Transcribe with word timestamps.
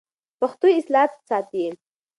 پښتو 0.39 0.65
اصالت 0.77 1.11
ساتي. 1.29 1.65